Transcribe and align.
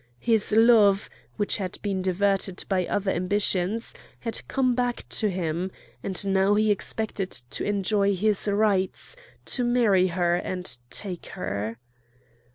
His 0.19 0.51
love, 0.51 1.11
which 1.37 1.57
had 1.57 1.77
been 1.83 2.01
diverted 2.01 2.65
by 2.67 2.87
other 2.87 3.11
ambitions, 3.11 3.93
had 4.21 4.41
come 4.47 4.73
back 4.73 5.07
to 5.09 5.29
him; 5.29 5.69
and 6.01 6.25
now 6.27 6.55
he 6.55 6.71
expected 6.71 7.29
to 7.29 7.63
enjoy 7.63 8.15
his 8.15 8.47
rights, 8.47 9.15
to 9.45 9.63
marry 9.63 10.07
her, 10.07 10.37
and 10.37 10.75
take 10.89 11.27
her. 11.27 11.77